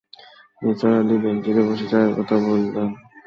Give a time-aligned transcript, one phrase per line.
[0.61, 2.89] নিসার আলি বেঞ্চিতে বসে চায়ের কথা বললেন।